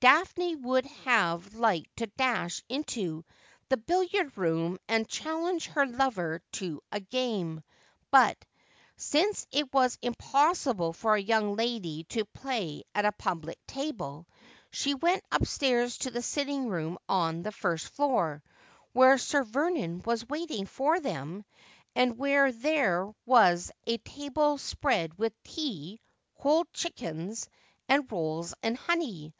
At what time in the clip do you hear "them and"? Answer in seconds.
21.00-22.16